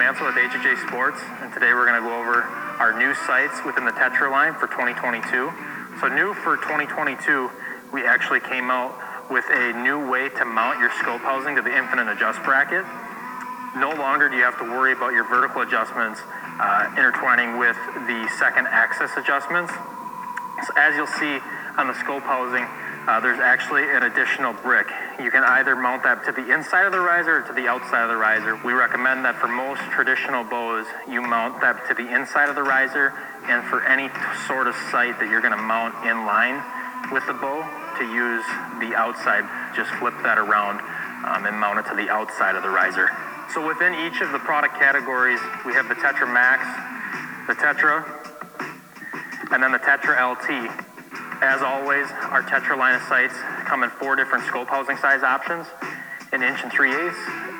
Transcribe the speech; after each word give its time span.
Mansell 0.00 0.32
with 0.32 0.36
HHA 0.36 0.88
Sports, 0.88 1.20
and 1.44 1.52
today 1.52 1.76
we're 1.76 1.84
going 1.84 2.00
to 2.00 2.08
go 2.08 2.16
over 2.16 2.40
our 2.80 2.96
new 2.96 3.12
sights 3.28 3.60
within 3.68 3.84
the 3.84 3.92
Tetra 3.92 4.32
line 4.32 4.56
for 4.56 4.64
2022. 4.64 5.28
So, 6.00 6.08
new 6.08 6.32
for 6.40 6.56
2022, 6.56 7.20
we 7.92 8.08
actually 8.08 8.40
came 8.40 8.72
out 8.72 8.96
with 9.28 9.44
a 9.52 9.76
new 9.84 10.00
way 10.08 10.30
to 10.40 10.44
mount 10.48 10.80
your 10.80 10.88
scope 10.96 11.20
housing 11.20 11.52
to 11.52 11.60
the 11.60 11.68
infinite 11.68 12.08
adjust 12.08 12.40
bracket. 12.48 12.88
No 13.76 13.92
longer 13.92 14.32
do 14.32 14.40
you 14.40 14.42
have 14.42 14.56
to 14.56 14.64
worry 14.64 14.96
about 14.96 15.12
your 15.12 15.28
vertical 15.28 15.60
adjustments 15.60 16.24
uh, 16.24 16.88
intertwining 16.96 17.60
with 17.60 17.76
the 18.08 18.24
second 18.40 18.72
axis 18.72 19.12
adjustments. 19.20 19.68
So, 20.64 20.72
as 20.80 20.96
you'll 20.96 21.12
see 21.20 21.44
on 21.76 21.92
the 21.92 21.96
scope 22.00 22.24
housing, 22.24 22.64
uh, 23.08 23.20
there's 23.20 23.40
actually 23.40 23.82
an 23.90 24.04
additional 24.04 24.52
brick. 24.52 24.88
You 25.22 25.30
can 25.30 25.42
either 25.42 25.74
mount 25.74 26.02
that 26.04 26.24
to 26.26 26.32
the 26.32 26.52
inside 26.52 26.84
of 26.84 26.92
the 26.92 27.00
riser 27.00 27.38
or 27.38 27.42
to 27.42 27.52
the 27.52 27.66
outside 27.66 28.02
of 28.02 28.08
the 28.08 28.16
riser. 28.16 28.60
We 28.64 28.72
recommend 28.72 29.24
that 29.24 29.36
for 29.40 29.48
most 29.48 29.80
traditional 29.90 30.44
bows, 30.44 30.86
you 31.08 31.22
mount 31.22 31.60
that 31.60 31.88
to 31.88 31.94
the 31.94 32.06
inside 32.12 32.48
of 32.48 32.54
the 32.54 32.62
riser, 32.62 33.12
and 33.48 33.64
for 33.64 33.82
any 33.84 34.10
sort 34.46 34.66
of 34.66 34.74
sight 34.92 35.18
that 35.18 35.28
you're 35.28 35.40
going 35.40 35.56
to 35.56 35.64
mount 35.64 35.96
in 36.04 36.26
line 36.28 36.60
with 37.10 37.26
the 37.26 37.32
bow, 37.32 37.64
to 37.98 38.04
use 38.04 38.44
the 38.80 38.94
outside, 38.96 39.48
just 39.74 39.90
flip 39.96 40.14
that 40.22 40.38
around 40.38 40.80
um, 41.24 41.46
and 41.46 41.56
mount 41.56 41.78
it 41.78 41.88
to 41.88 41.96
the 41.96 42.08
outside 42.08 42.54
of 42.54 42.62
the 42.62 42.70
riser. 42.70 43.08
So 43.52 43.66
within 43.66 43.94
each 44.06 44.20
of 44.20 44.30
the 44.32 44.38
product 44.38 44.76
categories, 44.76 45.40
we 45.66 45.72
have 45.72 45.88
the 45.88 45.96
Tetra 45.96 46.28
Max, 46.32 46.62
the 47.48 47.54
Tetra, 47.56 48.04
and 49.50 49.62
then 49.62 49.72
the 49.72 49.80
Tetra 49.80 50.14
LT. 50.20 50.89
As 51.42 51.62
always, 51.62 52.06
our 52.28 52.42
Tetra 52.42 52.76
line 52.76 52.94
of 52.94 53.02
sights 53.08 53.32
come 53.64 53.82
in 53.82 53.88
four 53.88 54.14
different 54.14 54.44
scope 54.44 54.68
housing 54.68 54.98
size 54.98 55.22
options, 55.22 55.66
an 56.32 56.42
inch 56.42 56.62
and 56.62 56.70
three 56.70 56.92
eighths, 56.92 57.16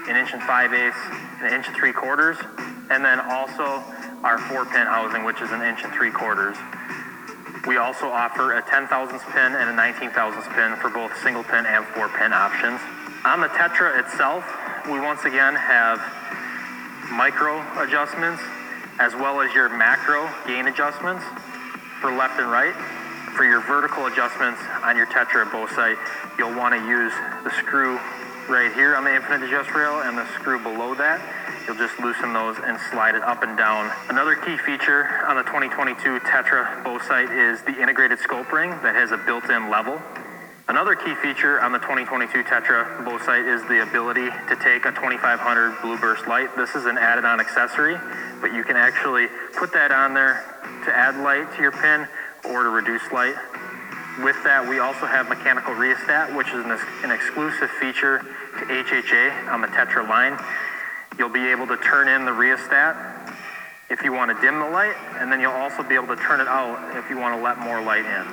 an 0.07 0.17
inch 0.17 0.35
and 0.35 0.43
five 0.43 0.75
eighths, 0.75 1.01
an 1.41 1.55
inch 1.55 1.67
and 1.67 1.75
three 1.75 1.93
quarters, 1.93 2.37
and 2.91 3.03
then 3.03 3.19
also 3.21 3.83
our 4.23 4.37
four 4.37 4.67
pin 4.67 4.85
housing, 4.85 5.25
which 5.25 5.41
is 5.41 5.51
an 5.51 5.63
inch 5.63 5.83
and 5.83 5.95
three 5.95 6.11
quarters. 6.11 6.59
We 7.67 7.79
also 7.79 8.05
offer 8.05 8.53
a 8.53 8.63
10 8.63 8.89
thousandths 8.89 9.25
pin 9.33 9.57
and 9.57 9.71
a 9.71 9.75
19 9.75 10.11
thousandths 10.11 10.49
pin 10.53 10.77
for 10.77 10.91
both 10.91 11.17
single 11.23 11.43
pin 11.43 11.65
and 11.65 11.85
four 11.97 12.11
pin 12.11 12.35
options. 12.35 12.81
On 13.25 13.41
the 13.41 13.49
Tetra 13.49 13.99
itself, 13.99 14.45
we 14.93 15.01
once 15.01 15.25
again 15.25 15.55
have 15.55 16.05
micro 17.13 17.65
adjustments 17.81 18.43
as 18.99 19.15
well 19.15 19.41
as 19.41 19.55
your 19.55 19.71
macro 19.71 20.29
gain 20.47 20.69
adjustments 20.69 21.25
for 22.01 22.13
left 22.13 22.39
and 22.39 22.51
right. 22.51 22.77
For 23.37 23.45
your 23.45 23.61
vertical 23.61 24.07
adjustments 24.07 24.61
on 24.83 24.97
your 24.97 25.07
Tetra 25.07 25.51
bow 25.51 25.67
sight, 25.69 25.97
you'll 26.39 26.55
want 26.55 26.75
to 26.75 26.81
use 26.87 27.13
the 27.45 27.51
screw 27.51 27.99
right 28.49 28.73
here 28.75 28.97
on 28.97 29.05
the 29.05 29.15
infinite 29.15 29.47
adjust 29.47 29.71
rail 29.75 30.01
and 30.03 30.19
the 30.19 30.27
screw 30.35 30.59
below 30.59 30.95
that. 30.97 31.23
You'll 31.67 31.77
just 31.77 31.99
loosen 32.01 32.33
those 32.33 32.57
and 32.59 32.79
slide 32.91 33.15
it 33.15 33.23
up 33.23 33.43
and 33.43 33.57
down. 33.57 33.93
Another 34.09 34.35
key 34.35 34.57
feature 34.59 35.07
on 35.27 35.37
the 35.37 35.45
2022 35.45 36.19
Tetra 36.27 36.83
bow 36.83 36.99
sight 36.99 37.31
is 37.31 37.63
the 37.63 37.81
integrated 37.81 38.19
scope 38.19 38.53
ring 38.53 38.71
that 38.83 38.95
has 38.95 39.13
a 39.13 39.17
built-in 39.17 39.71
level. 39.71 40.03
Another 40.69 40.95
key 40.95 41.15
feature 41.17 41.61
on 41.61 41.73
the 41.73 41.79
2022 41.79 42.43
Tetra 42.43 43.05
bow 43.05 43.19
sight 43.19 43.47
is 43.47 43.63
the 43.67 43.83
ability 43.83 44.27
to 44.49 44.57
take 44.63 44.85
a 44.85 44.91
2500 44.91 45.83
blue 45.83 45.99
burst 45.99 46.27
light. 46.27 46.55
This 46.57 46.75
is 46.75 46.87
an 46.87 46.99
added 46.99 47.25
on 47.25 47.41
accessory, 47.41 47.97
but 48.41 48.53
you 48.53 48.65
can 48.65 48.77
actually 48.77 49.29
put 49.57 49.73
that 49.73 49.93
on 49.93 50.15
there 50.15 50.43
to 50.85 50.97
add 50.97 51.17
light 51.23 51.53
to 51.55 51.63
your 51.63 51.73
pin 51.73 52.09
or 52.45 52.65
to 52.65 52.71
reduce 52.71 53.03
light. 53.13 53.37
With 54.23 54.37
that, 54.45 54.67
we 54.69 54.81
also 54.81 55.07
have 55.07 55.29
mechanical 55.29 55.73
rheostat, 55.73 56.35
which 56.35 56.49
is 56.49 56.65
an, 56.65 56.73
an 57.05 57.11
exclusive 57.11 57.71
feature 57.81 58.19
to 58.59 58.65
HHA 58.67 59.49
on 59.49 59.61
the 59.61 59.69
Tetra 59.69 60.07
line. 60.09 60.39
You'll 61.19 61.29
be 61.29 61.47
able 61.49 61.67
to 61.69 61.77
turn 61.79 62.09
in 62.09 62.25
the 62.25 62.33
rheostat 62.33 63.11
if 63.89 64.03
you 64.03 64.13
want 64.13 64.35
to 64.35 64.41
dim 64.41 64.59
the 64.59 64.69
light, 64.69 64.95
and 65.19 65.33
then 65.33 65.41
you'll 65.41 65.53
also 65.53 65.83
be 65.83 65.95
able 65.95 66.09
to 66.09 66.17
turn 66.17 66.41
it 66.41 66.49
out 66.49 66.97
if 66.97 67.09
you 67.11 67.19
want 67.19 67.37
to 67.37 67.43
let 67.43 67.59
more 67.59 67.83
light 67.83 68.05
in. 68.05 68.25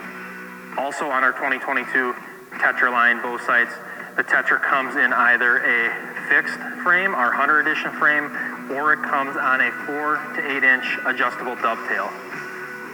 Also 0.78 1.10
on 1.10 1.24
our 1.24 1.32
2022 1.34 2.14
Tetra 2.60 2.92
line 2.92 3.22
bow 3.22 3.38
sights, 3.38 3.74
the 4.16 4.24
Tetra 4.24 4.62
comes 4.62 4.96
in 4.96 5.14
either 5.14 5.62
a 5.62 6.28
fixed 6.30 6.60
frame, 6.84 7.14
our 7.14 7.32
Hunter 7.32 7.60
Edition 7.60 7.92
frame, 7.94 8.26
or 8.72 8.94
it 8.94 9.02
comes 9.04 9.38
on 9.38 9.62
a 9.62 9.72
4 9.86 10.36
to 10.36 10.58
8 10.58 10.64
inch 10.64 11.00
adjustable 11.06 11.56
dovetail. 11.56 12.10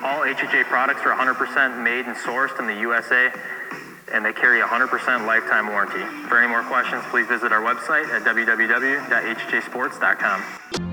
All 0.03 0.19
HHA 0.19 0.66
products 0.66 1.02
are 1.06 1.16
100% 1.16 1.81
made 1.81 2.06
and 2.06 2.16
sourced 2.18 2.59
in 2.59 2.68
the 2.68 2.75
USA, 2.81 3.31
and 4.12 4.25
they 4.25 4.34
carry 4.34 4.62
100% 4.62 5.25
lifetime 5.25 5.68
warranty. 5.68 6.03
For 6.28 6.38
any 6.38 6.50
more 6.50 6.64
questions, 6.64 7.02
please 7.09 7.28
visit 7.28 7.53
our 7.53 7.62
website 7.62 8.09
at 8.09 8.24
www.hhasports.com. 8.24 10.93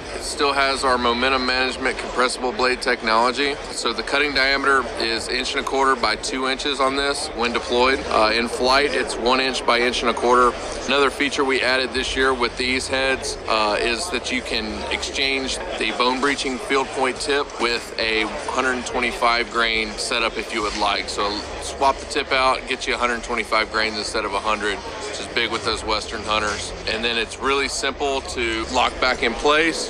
Still 0.21 0.53
has 0.53 0.83
our 0.83 0.99
momentum 0.99 1.47
management 1.47 1.97
compressible 1.97 2.51
blade 2.51 2.79
technology. 2.79 3.55
So 3.71 3.91
the 3.91 4.03
cutting 4.03 4.35
diameter 4.35 4.83
is 4.99 5.27
inch 5.27 5.55
and 5.55 5.65
a 5.65 5.67
quarter 5.67 5.99
by 5.99 6.15
two 6.15 6.47
inches 6.47 6.79
on 6.79 6.95
this 6.95 7.27
when 7.29 7.53
deployed. 7.53 7.99
Uh, 8.07 8.31
in 8.31 8.47
flight, 8.47 8.93
it's 8.93 9.15
one 9.15 9.39
inch 9.39 9.65
by 9.65 9.79
inch 9.79 10.01
and 10.01 10.11
a 10.11 10.13
quarter. 10.13 10.55
Another 10.85 11.09
feature 11.09 11.43
we 11.43 11.61
added 11.61 11.91
this 11.93 12.15
year 12.15 12.35
with 12.35 12.55
these 12.55 12.87
heads 12.87 13.35
uh, 13.47 13.77
is 13.79 14.09
that 14.11 14.31
you 14.31 14.43
can 14.43 14.65
exchange 14.91 15.57
the 15.79 15.91
bone 15.97 16.21
breaching 16.21 16.59
field 16.59 16.85
point 16.89 17.19
tip 17.19 17.47
with 17.59 17.93
a 17.99 18.25
125 18.25 19.51
grain 19.51 19.89
setup 19.93 20.37
if 20.37 20.53
you 20.53 20.61
would 20.61 20.77
like. 20.77 21.09
So 21.09 21.35
swap 21.61 21.97
the 21.97 22.05
tip 22.05 22.31
out, 22.31 22.67
get 22.67 22.85
you 22.85 22.93
125 22.93 23.71
grains 23.71 23.97
instead 23.97 24.25
of 24.25 24.33
100 24.33 24.77
which 25.11 25.19
is 25.19 25.27
big 25.35 25.51
with 25.51 25.65
those 25.65 25.83
Western 25.83 26.21
hunters. 26.23 26.71
And 26.87 27.03
then 27.03 27.17
it's 27.17 27.37
really 27.37 27.67
simple 27.67 28.21
to 28.21 28.63
lock 28.73 28.97
back 29.01 29.23
in 29.23 29.33
place, 29.33 29.89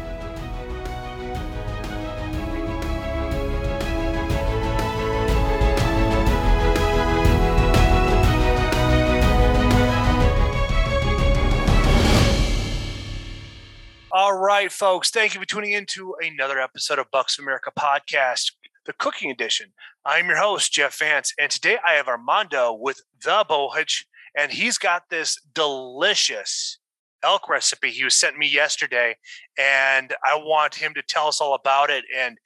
Right, 14.39 14.71
folks. 14.71 15.09
Thank 15.09 15.33
you 15.33 15.39
for 15.39 15.45
tuning 15.45 15.71
in 15.71 15.85
to 15.87 16.15
another 16.21 16.59
episode 16.59 16.99
of 16.99 17.09
Bucks 17.11 17.37
of 17.37 17.43
America 17.43 17.71
Podcast, 17.77 18.51
the 18.85 18.93
cooking 18.93 19.31
edition. 19.31 19.73
I'm 20.05 20.27
your 20.27 20.37
host, 20.37 20.71
Jeff 20.71 20.97
Vance, 20.99 21.33
and 21.39 21.51
today 21.51 21.77
I 21.85 21.93
have 21.93 22.07
Armando 22.07 22.73
with 22.73 23.01
the 23.23 23.45
Bohich, 23.49 24.05
and 24.37 24.51
he's 24.51 24.77
got 24.77 25.09
this 25.09 25.39
delicious 25.53 26.79
elk 27.23 27.49
recipe 27.49 27.91
he 27.91 28.03
was 28.03 28.15
sent 28.15 28.37
me 28.37 28.47
yesterday, 28.47 29.17
and 29.57 30.13
I 30.23 30.35
want 30.35 30.75
him 30.75 30.93
to 30.93 31.01
tell 31.01 31.27
us 31.27 31.41
all 31.41 31.53
about 31.53 31.89
it. 31.89 32.05
And 32.15 32.37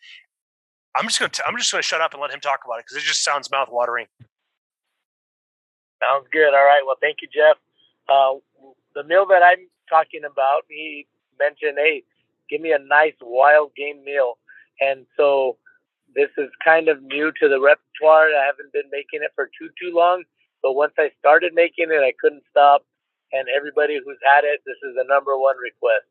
I'm 0.96 1.06
just 1.06 1.20
gonna 1.20 1.30
t- 1.30 1.44
I'm 1.46 1.58
just 1.58 1.72
gonna 1.72 1.82
shut 1.82 2.02
up 2.02 2.14
and 2.14 2.22
let 2.22 2.32
him 2.32 2.40
talk 2.40 2.62
about 2.66 2.80
it 2.80 2.86
because 2.88 3.04
it 3.04 3.08
just 3.08 3.24
sounds 3.24 3.52
mouth 3.52 3.70
watering. 3.72 4.08
Sounds 6.02 6.28
good. 6.32 6.54
All 6.54 6.66
right. 6.66 6.82
Well, 6.86 6.98
thank 7.02 7.18
you, 7.22 7.28
Jeff. 7.34 7.58
Uh, 8.08 8.36
the 8.96 9.04
meal 9.04 9.26
that 9.28 9.42
I'm 9.44 9.68
talking 9.90 10.22
about, 10.26 10.64
he 10.70 11.08
mentioned, 11.40 11.78
hey, 11.78 12.04
give 12.50 12.62
me 12.62 12.72
a 12.72 12.80
nice 12.80 13.18
wild 13.22 13.72
game 13.76 14.04
meal. 14.04 14.38
And 14.80 15.06
so 15.18 15.58
this 16.16 16.30
is 16.38 16.50
kind 16.64 16.88
of 16.88 17.02
new 17.04 17.32
to 17.42 17.50
the 17.50 17.60
repertoire. 17.60 18.30
I 18.30 18.46
haven't 18.46 18.74
been 18.74 18.90
making 18.92 19.22
it 19.24 19.32
for 19.36 19.50
too, 19.58 19.70
too 19.80 19.96
long. 19.96 20.24
But 20.62 20.74
once 20.74 20.94
I 20.98 21.12
started 21.20 21.54
making 21.54 21.92
it, 21.92 22.02
I 22.02 22.14
couldn't 22.20 22.44
stop. 22.50 22.86
And 23.32 23.48
everybody 23.56 24.00
who's 24.04 24.20
had 24.24 24.44
it, 24.44 24.62
this 24.66 24.78
is 24.84 24.96
the 24.96 25.06
number 25.08 25.38
one 25.38 25.58
request. 25.58 26.08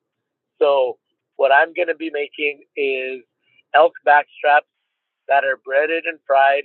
So 0.60 0.98
what 1.36 1.52
I'm 1.52 1.74
going 1.74 1.88
to 1.88 1.94
be 1.94 2.10
making 2.10 2.62
is 2.76 3.22
elk 3.74 3.92
back 4.04 4.26
straps 4.36 4.68
that 5.28 5.44
are 5.44 5.58
breaded 5.64 6.04
and 6.04 6.18
fried. 6.26 6.64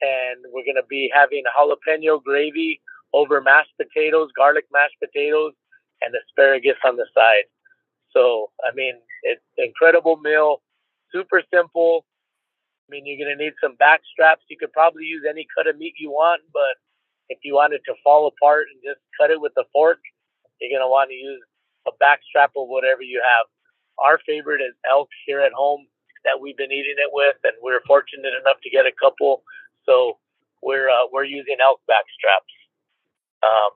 And 0.00 0.44
we're 0.52 0.64
going 0.64 0.78
to 0.78 0.86
be 0.88 1.10
having 1.12 1.42
jalapeno 1.58 2.22
gravy 2.22 2.80
over 3.12 3.40
mashed 3.40 3.74
potatoes, 3.80 4.30
garlic 4.36 4.66
mashed 4.72 4.94
potatoes, 5.02 5.54
and 6.02 6.14
asparagus 6.14 6.78
on 6.84 6.96
the 6.96 7.06
side. 7.14 7.50
So, 8.12 8.50
I 8.66 8.74
mean, 8.74 8.94
it's 9.22 9.42
incredible 9.56 10.16
meal, 10.16 10.62
super 11.12 11.42
simple. 11.52 12.06
I 12.88 12.92
mean, 12.92 13.04
you're 13.04 13.18
going 13.20 13.36
to 13.36 13.42
need 13.42 13.54
some 13.62 13.76
back 13.76 14.00
straps. 14.10 14.42
You 14.48 14.56
could 14.56 14.72
probably 14.72 15.04
use 15.04 15.24
any 15.28 15.46
cut 15.56 15.66
of 15.66 15.76
meat 15.76 15.94
you 15.98 16.10
want, 16.10 16.42
but 16.52 16.80
if 17.28 17.38
you 17.44 17.54
want 17.54 17.74
it 17.74 17.82
to 17.86 17.94
fall 18.02 18.26
apart 18.26 18.66
and 18.72 18.80
just 18.82 19.00
cut 19.20 19.30
it 19.30 19.40
with 19.40 19.52
a 19.58 19.64
fork, 19.72 19.98
you're 20.60 20.72
going 20.72 20.84
to 20.84 20.90
want 20.90 21.10
to 21.10 21.14
use 21.14 21.42
a 21.86 21.92
back 22.00 22.20
strap 22.28 22.52
or 22.54 22.66
whatever 22.66 23.02
you 23.02 23.20
have. 23.22 23.46
Our 23.98 24.18
favorite 24.24 24.62
is 24.62 24.74
elk 24.88 25.08
here 25.26 25.40
at 25.40 25.52
home 25.52 25.86
that 26.24 26.40
we've 26.40 26.56
been 26.56 26.72
eating 26.72 26.96
it 26.98 27.10
with, 27.12 27.36
and 27.44 27.54
we're 27.62 27.82
fortunate 27.86 28.32
enough 28.40 28.58
to 28.62 28.70
get 28.70 28.86
a 28.86 28.92
couple. 28.98 29.42
So 29.84 30.18
we're 30.62 30.88
uh, 30.88 31.06
we're 31.12 31.24
using 31.24 31.56
elk 31.62 31.80
back 31.86 32.04
straps. 32.16 32.54
Um, 33.42 33.70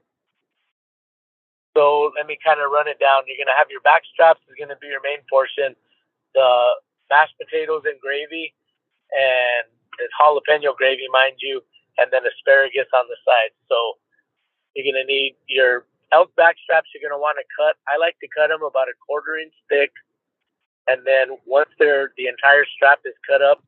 so 1.77 2.13
let 2.17 2.27
me 2.27 2.37
kind 2.45 2.61
of 2.61 2.71
run 2.71 2.89
it 2.89 3.01
down. 3.01 3.25
You're 3.25 3.41
going 3.41 3.53
to 3.53 3.57
have 3.57 3.73
your 3.73 3.85
back 3.85 4.05
straps 4.09 4.41
is 4.49 4.57
going 4.57 4.73
to 4.73 4.81
be 4.81 4.93
your 4.93 5.05
main 5.05 5.25
portion. 5.29 5.73
The 6.37 6.49
mashed 7.09 7.37
potatoes 7.41 7.85
and 7.85 8.01
gravy, 8.01 8.53
and 9.13 9.69
it's 10.01 10.13
jalapeno 10.17 10.77
gravy, 10.77 11.09
mind 11.13 11.41
you, 11.41 11.61
and 11.97 12.09
then 12.13 12.25
asparagus 12.25 12.89
on 12.93 13.09
the 13.09 13.19
side. 13.25 13.53
So 13.69 14.01
you're 14.77 14.89
going 14.89 15.01
to 15.01 15.09
need 15.09 15.37
your 15.49 15.85
elk 16.13 16.33
back 16.37 16.57
straps. 16.61 16.89
You're 16.93 17.05
going 17.05 17.17
to 17.17 17.21
want 17.21 17.37
to 17.41 17.47
cut. 17.57 17.77
I 17.89 17.97
like 17.97 18.17
to 18.21 18.29
cut 18.33 18.49
them 18.49 18.65
about 18.65 18.89
a 18.93 18.97
quarter 19.05 19.37
inch 19.41 19.53
thick, 19.69 19.93
and 20.89 21.05
then 21.09 21.37
once 21.45 21.73
they're 21.81 22.13
the 22.17 22.29
entire 22.29 22.65
strap 22.69 23.01
is 23.05 23.17
cut 23.29 23.41
up, 23.41 23.65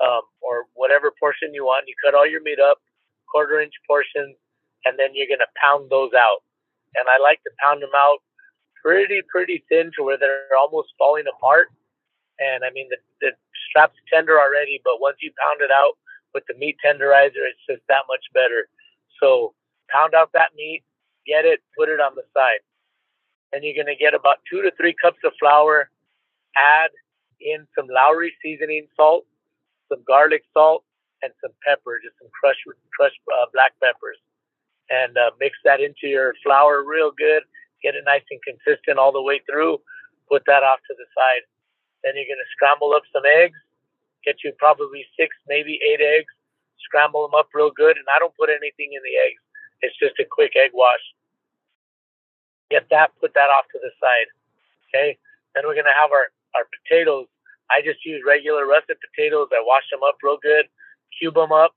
um, 0.00 0.24
or 0.40 0.66
whatever 0.74 1.12
portion 1.20 1.54
you 1.54 1.64
want, 1.64 1.88
you 1.88 1.94
cut 2.04 2.14
all 2.14 2.28
your 2.28 2.42
meat 2.42 2.60
up, 2.60 2.80
quarter 3.30 3.60
inch 3.60 3.72
portions, 3.86 4.36
and 4.84 4.98
then 4.98 5.12
you're 5.14 5.28
going 5.28 5.44
to 5.44 5.52
pound 5.60 5.88
those 5.90 6.12
out. 6.16 6.44
And 6.94 7.08
I 7.08 7.18
like 7.22 7.42
to 7.44 7.50
pound 7.62 7.82
them 7.82 7.94
out 7.96 8.20
pretty, 8.82 9.22
pretty 9.30 9.64
thin 9.68 9.90
to 9.96 10.04
where 10.04 10.18
they're 10.18 10.56
almost 10.58 10.92
falling 10.98 11.24
apart. 11.30 11.68
And 12.38 12.64
I 12.64 12.70
mean, 12.70 12.88
the, 12.90 12.98
the 13.20 13.30
strap's 13.68 13.96
tender 14.12 14.40
already, 14.40 14.80
but 14.84 15.00
once 15.00 15.16
you 15.20 15.32
pound 15.38 15.62
it 15.62 15.70
out 15.70 15.96
with 16.34 16.44
the 16.48 16.58
meat 16.58 16.76
tenderizer, 16.84 17.46
it's 17.46 17.64
just 17.68 17.82
that 17.88 18.04
much 18.08 18.24
better. 18.34 18.68
So 19.20 19.54
pound 19.88 20.14
out 20.14 20.30
that 20.34 20.52
meat, 20.56 20.82
get 21.26 21.44
it, 21.44 21.60
put 21.78 21.88
it 21.88 22.00
on 22.00 22.14
the 22.14 22.24
side. 22.34 22.60
And 23.52 23.62
you're 23.62 23.76
going 23.76 23.92
to 23.92 24.00
get 24.00 24.14
about 24.14 24.40
two 24.48 24.62
to 24.62 24.72
three 24.76 24.96
cups 25.00 25.20
of 25.24 25.32
flour, 25.38 25.90
add 26.56 26.90
in 27.40 27.66
some 27.76 27.86
Lawry 27.88 28.32
seasoning 28.42 28.88
salt, 28.96 29.24
some 29.88 30.02
garlic 30.06 30.42
salt, 30.52 30.84
and 31.22 31.32
some 31.40 31.52
pepper, 31.62 32.00
just 32.02 32.18
some 32.18 32.32
crushed, 32.32 32.64
crushed 32.96 33.20
uh, 33.30 33.46
black 33.52 33.72
peppers 33.78 34.18
and 34.92 35.16
uh, 35.16 35.32
mix 35.40 35.56
that 35.64 35.80
into 35.80 36.04
your 36.04 36.36
flour 36.44 36.84
real 36.84 37.10
good. 37.16 37.42
Get 37.82 37.96
it 37.96 38.04
nice 38.04 38.22
and 38.28 38.40
consistent 38.44 39.00
all 39.00 39.10
the 39.10 39.24
way 39.24 39.40
through. 39.48 39.80
Put 40.28 40.44
that 40.46 40.62
off 40.62 40.84
to 40.86 40.94
the 40.94 41.08
side. 41.16 41.48
Then 42.04 42.12
you're 42.14 42.28
going 42.28 42.44
to 42.44 42.52
scramble 42.52 42.92
up 42.92 43.02
some 43.08 43.24
eggs. 43.24 43.58
Get 44.22 44.44
you 44.44 44.52
probably 44.60 45.08
six, 45.18 45.34
maybe 45.48 45.80
eight 45.80 46.04
eggs. 46.04 46.30
Scramble 46.84 47.26
them 47.26 47.34
up 47.34 47.48
real 47.56 47.72
good. 47.72 47.96
And 47.96 48.06
I 48.12 48.20
don't 48.20 48.36
put 48.36 48.52
anything 48.52 48.92
in 48.92 49.02
the 49.02 49.16
eggs. 49.16 49.40
It's 49.80 49.96
just 49.98 50.20
a 50.20 50.28
quick 50.28 50.52
egg 50.54 50.70
wash. 50.76 51.02
Get 52.70 52.86
that, 52.92 53.10
put 53.18 53.34
that 53.34 53.50
off 53.50 53.66
to 53.72 53.80
the 53.80 53.90
side. 53.98 54.28
Okay. 54.88 55.18
Then 55.56 55.64
we're 55.66 55.74
going 55.74 55.90
to 55.90 55.96
have 55.96 56.12
our, 56.12 56.30
our 56.54 56.68
potatoes. 56.68 57.26
I 57.72 57.80
just 57.80 58.04
use 58.04 58.22
regular 58.26 58.68
russet 58.68 59.00
potatoes. 59.00 59.48
I 59.50 59.64
wash 59.64 59.88
them 59.90 60.04
up 60.04 60.20
real 60.22 60.38
good, 60.40 60.68
cube 61.16 61.34
them 61.34 61.52
up, 61.52 61.72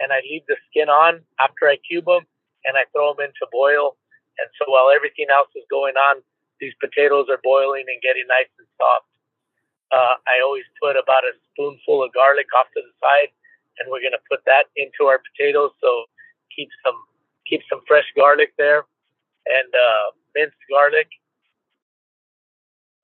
and 0.00 0.12
I 0.12 0.20
leave 0.26 0.42
the 0.50 0.58
skin 0.68 0.90
on 0.90 1.22
after 1.38 1.70
I 1.70 1.78
cube 1.86 2.06
them 2.06 2.26
and 2.66 2.76
I 2.76 2.84
throw 2.92 3.14
them 3.14 3.30
into 3.30 3.46
boil. 3.50 3.96
And 4.38 4.48
so 4.58 4.68
while 4.68 4.92
everything 4.92 5.32
else 5.32 5.48
is 5.56 5.64
going 5.70 5.96
on, 5.96 6.20
these 6.60 6.74
potatoes 6.82 7.30
are 7.30 7.40
boiling 7.42 7.86
and 7.88 8.00
getting 8.02 8.26
nice 8.28 8.50
and 8.58 8.68
soft. 8.76 9.08
Uh, 9.94 10.18
I 10.26 10.42
always 10.42 10.66
put 10.82 10.98
about 10.98 11.22
a 11.24 11.32
spoonful 11.52 12.02
of 12.02 12.12
garlic 12.12 12.50
off 12.56 12.66
to 12.74 12.82
the 12.82 12.94
side, 12.98 13.30
and 13.78 13.86
we're 13.86 14.02
going 14.02 14.16
to 14.16 14.26
put 14.28 14.42
that 14.44 14.66
into 14.74 15.06
our 15.06 15.22
potatoes. 15.22 15.70
So 15.80 16.10
keep 16.50 16.68
some 16.82 16.98
keep 17.46 17.62
some 17.70 17.80
fresh 17.86 18.08
garlic 18.18 18.50
there, 18.58 18.82
and 19.46 19.70
uh, 19.70 20.06
minced 20.34 20.58
garlic. 20.66 21.06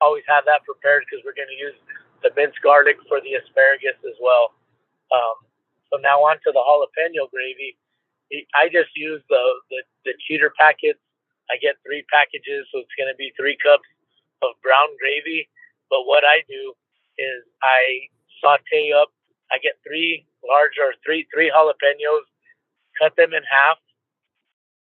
Always 0.03 0.27
have 0.27 0.43
that 0.51 0.67
prepared 0.67 1.07
because 1.07 1.23
we're 1.23 1.39
going 1.39 1.53
to 1.55 1.61
use 1.61 1.79
the 2.27 2.35
minced 2.35 2.59
garlic 2.67 2.99
for 3.07 3.23
the 3.23 3.39
asparagus 3.39 3.99
as 4.03 4.19
well. 4.19 4.51
Um, 5.15 5.47
so 5.93 6.03
now 6.03 6.25
on 6.27 6.43
to 6.43 6.51
the 6.51 6.59
jalapeno 6.59 7.31
gravy. 7.31 7.79
I 8.57 8.69
just 8.73 8.91
use 8.97 9.21
the, 9.29 9.43
the, 9.71 9.81
the 10.05 10.15
cheater 10.27 10.53
packets. 10.59 11.01
I 11.51 11.61
get 11.61 11.77
three 11.85 12.05
packages, 12.09 12.65
so 12.73 12.81
it's 12.81 12.97
going 12.97 13.13
to 13.13 13.19
be 13.19 13.33
three 13.37 13.57
cups 13.61 13.89
of 14.41 14.57
brown 14.65 14.89
gravy. 14.97 15.49
But 15.91 16.09
what 16.09 16.25
I 16.25 16.41
do 16.49 16.73
is 17.19 17.45
I 17.61 18.09
saute 18.41 18.93
up. 18.97 19.13
I 19.53 19.61
get 19.61 19.77
three 19.85 20.25
large 20.41 20.81
or 20.81 20.97
three 21.05 21.29
three 21.29 21.53
jalapenos, 21.53 22.25
cut 22.97 23.13
them 23.21 23.37
in 23.37 23.45
half, 23.45 23.79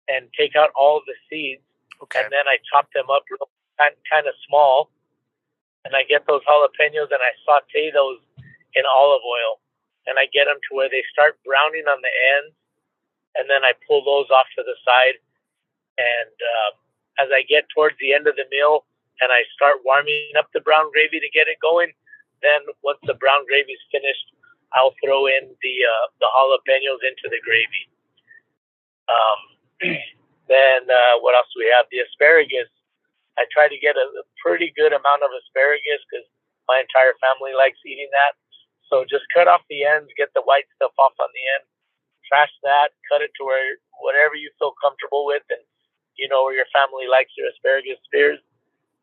and 0.07 0.31
take 0.39 0.55
out 0.55 0.71
all 0.79 1.03
the 1.03 1.19
seeds. 1.27 1.67
Okay. 2.03 2.23
And 2.23 2.31
then 2.31 2.47
I 2.47 2.63
chop 2.71 2.87
them 2.95 3.11
up 3.11 3.27
real 3.27 3.51
kind, 3.79 3.95
kind 4.07 4.27
of 4.27 4.35
small. 4.47 4.91
And 5.85 5.99
I 5.99 6.07
get 6.07 6.23
those 6.31 6.47
jalapenos 6.47 7.11
and 7.11 7.23
I 7.23 7.35
saute 7.43 7.91
those 7.91 8.23
in 8.79 8.87
olive 8.87 9.27
oil. 9.27 9.59
And 10.07 10.19
I 10.19 10.31
get 10.31 10.47
them 10.47 10.59
to 10.59 10.71
where 10.75 10.91
they 10.91 11.03
start 11.11 11.39
browning 11.43 11.87
on 11.91 11.99
the 12.03 12.15
ends 12.39 12.55
and 13.37 13.49
then 13.49 13.65
I 13.65 13.73
pull 13.89 14.05
those 14.05 14.29
off 14.29 14.49
to 14.57 14.63
the 14.63 14.77
side. 14.85 15.17
And 15.99 16.37
um, 16.37 16.73
as 17.21 17.29
I 17.33 17.45
get 17.49 17.69
towards 17.73 17.97
the 18.01 18.13
end 18.13 18.27
of 18.27 18.37
the 18.37 18.49
meal 18.49 18.85
and 19.21 19.33
I 19.33 19.45
start 19.53 19.85
warming 19.85 20.33
up 20.39 20.49
the 20.53 20.65
brown 20.65 20.89
gravy 20.93 21.21
to 21.21 21.31
get 21.33 21.49
it 21.49 21.61
going, 21.61 21.93
then 22.41 22.65
once 22.83 23.01
the 23.05 23.17
brown 23.17 23.47
gravy 23.47 23.77
is 23.77 23.85
finished, 23.93 24.33
I'll 24.73 24.97
throw 25.05 25.29
in 25.29 25.53
the 25.61 25.75
uh, 25.85 26.07
the 26.19 26.29
jalapenos 26.33 27.05
into 27.05 27.29
the 27.29 27.41
gravy. 27.45 27.85
Um, 29.07 29.41
then 30.49 30.81
uh, 30.89 31.21
what 31.21 31.37
else 31.37 31.49
do 31.53 31.61
we 31.61 31.69
have? 31.71 31.87
The 31.93 32.05
asparagus. 32.09 32.69
I 33.37 33.49
try 33.49 33.69
to 33.69 33.79
get 33.81 33.97
a, 33.97 34.07
a 34.21 34.25
pretty 34.45 34.73
good 34.77 34.93
amount 34.93 35.25
of 35.25 35.33
asparagus 35.33 36.05
because 36.09 36.25
my 36.69 36.81
entire 36.81 37.17
family 37.21 37.57
likes 37.57 37.81
eating 37.85 38.09
that. 38.13 38.37
So 38.93 39.09
just 39.09 39.25
cut 39.33 39.49
off 39.49 39.65
the 39.73 39.89
ends, 39.89 40.13
get 40.21 40.29
the 40.37 40.45
white 40.45 40.69
stuff 40.77 40.93
off 41.01 41.17
on 41.17 41.33
the 41.33 41.45
end, 41.57 41.65
trash 42.33 42.53
that, 42.65 42.97
cut 43.13 43.21
it 43.21 43.29
to 43.37 43.45
where 43.45 43.77
whatever 44.01 44.33
you 44.41 44.49
feel 44.57 44.73
comfortable 44.81 45.29
with, 45.29 45.45
and 45.53 45.61
you 46.17 46.33
know 46.33 46.49
where 46.49 46.57
your 46.57 46.69
family 46.73 47.05
likes 47.05 47.37
your 47.37 47.53
asparagus 47.53 48.01
spears. 48.09 48.41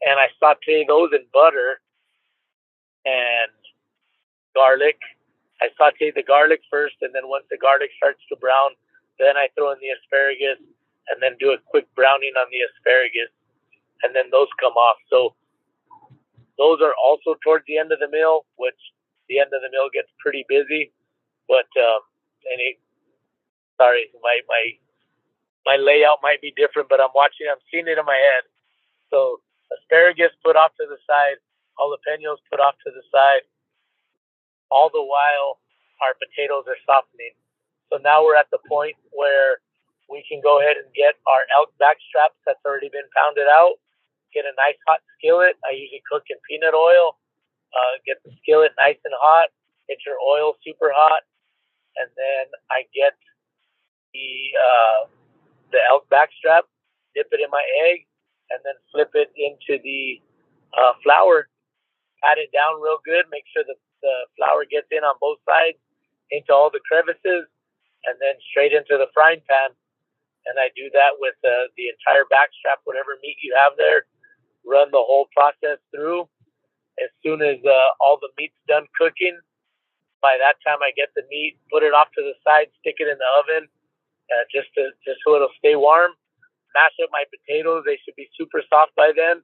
And 0.02 0.18
I 0.18 0.34
saute 0.42 0.90
those 0.90 1.14
in 1.14 1.30
butter 1.30 1.78
and 3.06 3.54
garlic. 4.58 4.98
I 5.62 5.70
saute 5.78 6.10
the 6.10 6.26
garlic 6.26 6.66
first, 6.74 6.98
and 7.06 7.14
then 7.14 7.30
once 7.30 7.46
the 7.54 7.62
garlic 7.62 7.94
starts 8.02 8.24
to 8.34 8.36
brown, 8.42 8.74
then 9.22 9.38
I 9.38 9.54
throw 9.54 9.70
in 9.78 9.80
the 9.84 9.94
asparagus, 9.94 10.58
and 11.14 11.22
then 11.22 11.38
do 11.38 11.54
a 11.54 11.62
quick 11.70 11.86
browning 11.94 12.34
on 12.34 12.50
the 12.50 12.66
asparagus, 12.66 13.30
and 14.02 14.16
then 14.16 14.34
those 14.34 14.50
come 14.58 14.74
off. 14.74 14.98
So 15.12 15.36
those 16.58 16.82
are 16.82 16.96
also 16.98 17.36
towards 17.44 17.68
the 17.68 17.78
end 17.78 17.92
of 17.92 18.00
the 18.00 18.10
meal, 18.10 18.48
which 18.56 18.80
the 19.28 19.38
end 19.38 19.52
of 19.54 19.62
the 19.62 19.70
meal 19.70 19.92
gets 19.94 20.10
pretty 20.18 20.48
busy. 20.48 20.92
But 21.48 21.68
um, 21.76 22.02
any 22.48 22.80
sorry, 23.80 24.12
my 24.20 24.44
my 24.52 24.64
my 25.66 25.78
layout 25.80 26.20
might 26.22 26.44
be 26.44 26.52
different, 26.56 26.92
but 26.92 27.00
I'm 27.00 27.16
watching, 27.16 27.48
I'm 27.48 27.62
seeing 27.72 27.88
it 27.88 27.98
in 27.98 28.06
my 28.06 28.20
head. 28.20 28.44
So 29.12 29.40
asparagus 29.72 30.36
put 30.44 30.60
off 30.60 30.76
to 30.80 30.86
the 30.88 31.00
side, 31.08 31.40
jalapenos 31.80 32.44
put 32.52 32.60
off 32.60 32.76
to 32.86 32.92
the 32.92 33.04
side. 33.12 33.48
All 34.72 34.92
the 34.92 35.02
while, 35.02 35.64
our 36.04 36.14
potatoes 36.20 36.68
are 36.68 36.80
softening. 36.86 37.34
So 37.90 37.98
now 38.04 38.22
we're 38.22 38.38
at 38.38 38.52
the 38.54 38.62
point 38.70 38.96
where 39.12 39.64
we 40.10 40.22
can 40.30 40.42
go 40.42 40.62
ahead 40.62 40.78
and 40.78 40.90
get 40.94 41.18
our 41.26 41.46
elk 41.58 41.74
back 41.82 41.98
straps 42.06 42.38
that's 42.46 42.62
already 42.66 42.90
been 42.90 43.08
pounded 43.18 43.50
out. 43.50 43.82
Get 44.34 44.46
a 44.46 44.54
nice 44.58 44.78
hot 44.86 45.02
skillet. 45.18 45.58
I 45.66 45.74
usually 45.74 46.06
cook 46.06 46.30
in 46.30 46.38
peanut 46.46 46.78
oil. 46.78 47.18
Uh, 47.74 47.98
get 48.06 48.22
the 48.26 48.34
skillet 48.42 48.74
nice 48.78 49.02
and 49.06 49.14
hot. 49.18 49.50
Get 49.90 50.06
your 50.06 50.22
oil 50.22 50.54
super 50.62 50.94
hot, 50.94 51.26
and 51.98 52.10
then 52.14 52.46
I 52.70 52.86
get 52.94 53.18
the 54.14 54.32
uh, 54.58 55.00
the 55.72 55.80
elk 55.90 56.06
backstrap, 56.10 56.66
dip 57.16 57.30
it 57.32 57.42
in 57.42 57.50
my 57.52 57.64
egg, 57.90 58.06
and 58.50 58.60
then 58.66 58.76
flip 58.92 59.12
it 59.14 59.30
into 59.38 59.82
the 59.82 60.22
uh, 60.74 60.94
flour. 61.04 61.48
Pat 62.24 62.38
it 62.38 62.52
down 62.52 62.82
real 62.82 63.00
good. 63.06 63.26
Make 63.32 63.48
sure 63.54 63.64
that 63.64 63.80
the 64.02 64.16
flour 64.36 64.66
gets 64.68 64.88
in 64.92 65.06
on 65.06 65.16
both 65.22 65.40
sides 65.48 65.78
into 66.32 66.54
all 66.54 66.70
the 66.70 66.84
crevices, 66.86 67.48
and 68.06 68.16
then 68.20 68.36
straight 68.52 68.74
into 68.74 68.98
the 68.98 69.10
frying 69.14 69.42
pan. 69.50 69.74
And 70.48 70.58
I 70.58 70.72
do 70.74 70.90
that 70.96 71.20
with 71.20 71.38
uh, 71.46 71.70
the 71.78 71.92
entire 71.92 72.26
backstrap, 72.32 72.82
whatever 72.86 73.20
meat 73.22 73.38
you 73.44 73.54
have 73.54 73.78
there. 73.78 74.08
Run 74.66 74.90
the 74.92 75.04
whole 75.04 75.28
process 75.36 75.78
through. 75.94 76.26
As 77.00 77.12
soon 77.24 77.42
as 77.42 77.60
uh, 77.64 77.90
all 78.02 78.20
the 78.20 78.32
meat's 78.36 78.58
done 78.68 78.88
cooking, 78.98 79.38
by 80.22 80.36
that 80.40 80.60
time 80.66 80.84
I 80.84 80.92
get 80.96 81.12
the 81.16 81.24
meat, 81.32 81.60
put 81.72 81.84
it 81.84 81.94
off 81.96 82.12
to 82.16 82.22
the 82.24 82.36
side, 82.44 82.68
stick 82.80 83.00
it 83.00 83.08
in 83.08 83.16
the 83.20 83.32
oven, 83.40 83.70
uh, 84.30 84.44
just 84.54 84.70
to 84.78 84.94
just 85.06 85.20
so 85.26 85.36
it'll 85.36 85.54
stay 85.58 85.76
warm. 85.76 86.14
Mash 86.78 86.94
up 87.02 87.10
my 87.12 87.26
potatoes; 87.30 87.84
they 87.86 87.98
should 88.06 88.16
be 88.16 88.30
super 88.38 88.62
soft 88.70 88.94
by 88.96 89.12
then. 89.14 89.42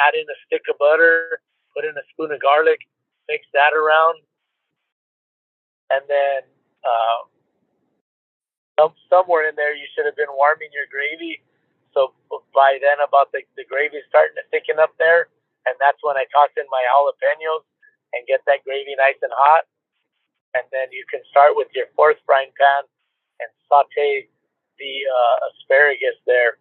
Add 0.00 0.16
in 0.16 0.24
a 0.24 0.36
stick 0.48 0.64
of 0.72 0.80
butter, 0.80 1.40
put 1.76 1.84
in 1.84 1.92
a 1.92 2.04
spoon 2.12 2.32
of 2.32 2.40
garlic, 2.40 2.80
mix 3.28 3.44
that 3.52 3.76
around, 3.76 4.24
and 5.92 6.00
then 6.08 6.40
uh, 6.80 7.20
some, 8.80 8.96
somewhere 9.12 9.48
in 9.48 9.54
there 9.54 9.76
you 9.76 9.84
should 9.92 10.08
have 10.08 10.16
been 10.16 10.32
warming 10.32 10.72
your 10.72 10.88
gravy. 10.88 11.44
So 11.92 12.16
by 12.56 12.80
then, 12.80 13.04
about 13.04 13.32
the 13.36 13.44
the 13.60 13.68
gravy 13.68 14.00
starting 14.08 14.36
to 14.40 14.44
thicken 14.48 14.80
up 14.80 14.96
there, 14.96 15.28
and 15.68 15.76
that's 15.76 16.00
when 16.00 16.16
I 16.16 16.24
toss 16.32 16.56
in 16.56 16.64
my 16.72 16.80
jalapenos 16.88 17.68
and 18.16 18.24
get 18.24 18.40
that 18.48 18.64
gravy 18.64 18.96
nice 18.96 19.20
and 19.20 19.32
hot 19.32 19.68
and 20.54 20.64
then 20.72 20.88
you 20.92 21.04
can 21.08 21.20
start 21.32 21.56
with 21.56 21.68
your 21.72 21.88
fourth 21.96 22.20
frying 22.24 22.52
pan 22.56 22.84
and 23.42 23.50
saute 23.66 24.30
the 24.78 24.94
uh, 25.06 25.36
asparagus 25.50 26.18
there. 26.26 26.58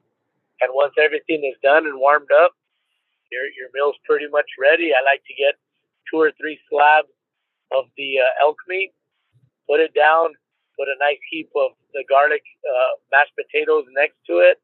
And 0.62 0.74
once 0.74 0.94
everything 0.98 1.46
is 1.46 1.58
done 1.62 1.86
and 1.86 1.98
warmed 1.98 2.32
up, 2.34 2.54
your 3.32 3.46
your 3.58 3.70
meal's 3.74 3.98
pretty 4.06 4.28
much 4.30 4.50
ready. 4.60 4.92
I 4.94 5.02
like 5.06 5.24
to 5.26 5.36
get 5.38 5.56
two 6.10 6.20
or 6.20 6.32
three 6.38 6.60
slabs 6.70 7.14
of 7.72 7.86
the 7.98 8.20
uh, 8.20 8.46
elk 8.46 8.58
meat, 8.68 8.92
put 9.70 9.80
it 9.80 9.94
down, 9.96 10.36
put 10.78 10.92
a 10.92 10.98
nice 11.00 11.22
heap 11.32 11.50
of 11.56 11.72
the 11.94 12.04
garlic 12.10 12.44
uh, 12.68 12.92
mashed 13.12 13.34
potatoes 13.40 13.86
next 13.96 14.20
to 14.28 14.44
it, 14.44 14.60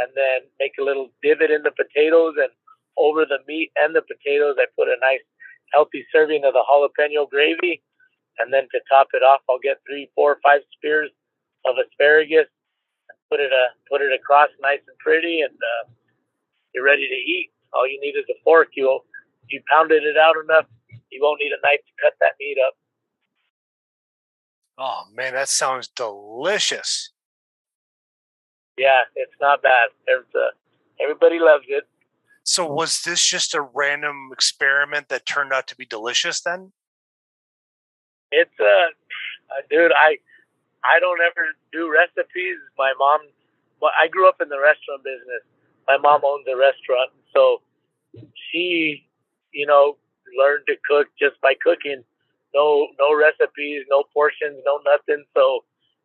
and 0.00 0.10
then 0.16 0.48
make 0.58 0.74
a 0.80 0.84
little 0.84 1.08
divot 1.22 1.50
in 1.50 1.62
the 1.62 1.72
potatoes 1.72 2.34
and 2.36 2.50
over 2.98 3.24
the 3.24 3.38
meat 3.48 3.70
and 3.80 3.94
the 3.94 4.02
potatoes, 4.02 4.56
I 4.58 4.66
put 4.76 4.88
a 4.88 4.98
nice 5.00 5.24
healthy 5.72 6.04
serving 6.12 6.44
of 6.44 6.52
the 6.52 6.64
jalapeno 6.68 7.30
gravy 7.30 7.80
and 8.38 8.52
then 8.52 8.64
to 8.72 8.80
top 8.88 9.08
it 9.12 9.22
off, 9.22 9.40
I'll 9.48 9.62
get 9.62 9.80
three, 9.86 10.08
four, 10.14 10.38
five 10.42 10.62
spears 10.72 11.10
of 11.66 11.76
asparagus 11.78 12.46
and 13.08 13.18
put 13.30 13.40
it 13.40 13.52
uh, 13.52 13.72
put 13.90 14.00
it 14.00 14.12
across 14.12 14.48
nice 14.60 14.80
and 14.86 14.98
pretty, 14.98 15.40
and 15.40 15.54
uh, 15.54 15.90
you're 16.74 16.84
ready 16.84 17.08
to 17.08 17.14
eat. 17.14 17.50
All 17.72 17.88
you 17.88 18.00
need 18.00 18.16
is 18.18 18.24
a 18.30 18.38
fork. 18.44 18.68
You'll 18.74 19.04
you 19.48 19.62
pounded 19.70 20.04
it 20.04 20.16
out 20.16 20.34
enough, 20.42 20.66
you 21.10 21.20
won't 21.22 21.40
need 21.40 21.52
a 21.52 21.60
knife 21.66 21.80
to 21.80 21.92
cut 22.02 22.14
that 22.20 22.32
meat 22.40 22.56
up. 22.66 22.74
Oh 24.78 25.02
man, 25.14 25.34
that 25.34 25.48
sounds 25.48 25.88
delicious. 25.88 27.10
Yeah, 28.78 29.02
it's 29.14 29.34
not 29.40 29.62
bad. 29.62 29.90
There's, 30.06 30.24
uh, 30.34 30.48
everybody 30.98 31.38
loves 31.38 31.64
it. 31.68 31.84
So 32.44 32.66
was 32.66 33.02
this 33.02 33.22
just 33.22 33.54
a 33.54 33.60
random 33.60 34.30
experiment 34.32 35.10
that 35.10 35.26
turned 35.26 35.52
out 35.52 35.66
to 35.68 35.76
be 35.76 35.84
delicious 35.84 36.40
then? 36.40 36.72
it's 38.32 38.58
a 38.58 38.88
uh, 39.52 39.60
dude, 39.70 39.92
I 39.92 40.16
I 40.84 41.00
don't 41.00 41.20
ever 41.22 41.54
do 41.72 41.90
recipes. 41.90 42.58
My 42.78 42.92
mom, 42.98 43.28
well, 43.80 43.92
I 43.94 44.08
grew 44.08 44.28
up 44.28 44.40
in 44.40 44.48
the 44.48 44.60
restaurant 44.60 45.02
business. 45.04 45.42
My 45.88 45.98
mom 45.98 46.22
owns 46.24 46.46
a 46.46 46.56
restaurant, 46.56 47.10
so 47.34 47.62
she, 48.50 49.06
you 49.52 49.66
know, 49.66 49.98
learned 50.38 50.64
to 50.68 50.76
cook 50.86 51.08
just 51.18 51.40
by 51.40 51.54
cooking. 51.62 52.04
No, 52.54 52.88
no 52.98 53.14
recipes, 53.16 53.84
no 53.90 54.04
portions, 54.12 54.60
no 54.66 54.80
nothing. 54.84 55.24
So 55.34 55.64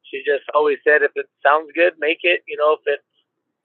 she 0.10 0.24
just 0.26 0.46
always 0.54 0.80
said, 0.84 1.04
if 1.04 1.12
it 1.16 1.28
sounds 1.44 1.72
good, 1.76 1.94
make 2.00 2.24
it. 2.24 2.42
You 2.48 2.58
know, 2.58 2.74
if 2.80 2.84
it 2.86 3.02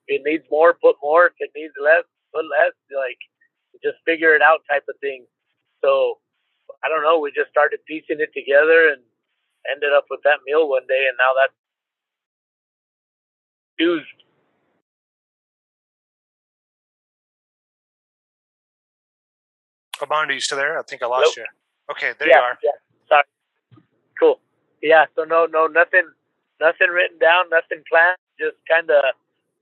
if 0.09 0.21
it 0.21 0.23
needs 0.27 0.45
more, 0.51 0.75
put 0.75 0.97
more. 1.03 1.27
If 1.27 1.39
it 1.39 1.51
needs 1.55 1.75
less, 1.81 2.05
put 2.35 2.45
less. 2.45 2.75
Like 2.91 3.21
just 3.83 3.99
figure 4.05 4.35
it 4.35 4.43
out, 4.43 4.63
type 4.71 4.85
of 4.89 4.97
thing. 5.01 5.27
So 5.83 6.19
I 6.85 6.89
don't 6.89 7.03
know. 7.03 7.19
We 7.21 7.31
just 7.33 7.51
started 7.51 7.81
piecing 7.87 8.21
it 8.21 8.35
together 8.35 8.95
and 8.95 9.03
ended 9.71 9.93
up 9.93 10.07
with 10.11 10.21
that 10.25 10.41
meal 10.47 10.69
one 10.69 10.87
day, 10.89 11.07
and 11.09 11.17
now 11.19 11.33
that's 11.37 11.53
used. 13.79 14.07
Armando, 20.01 20.35
you 20.35 20.41
still 20.41 20.59
there? 20.59 20.79
I 20.79 20.83
think 20.83 21.03
I 21.03 21.07
lost 21.07 21.37
Nope. 21.37 21.47
you. 21.47 21.93
Okay, 21.93 22.13
there 22.19 22.29
yeah, 22.29 22.39
you 22.39 22.43
are. 22.43 22.59
Yeah. 22.63 22.71
Sorry. 23.09 23.23
Cool. 24.19 24.41
Yeah. 24.83 25.07
So 25.15 25.25
no, 25.25 25.47
no, 25.47 25.67
nothing, 25.67 26.11
nothing 26.61 26.89
written 26.91 27.19
down, 27.19 27.51
nothing 27.51 27.85
planned. 27.89 28.19
Just 28.39 28.57
kind 28.69 28.91
of, 28.91 29.05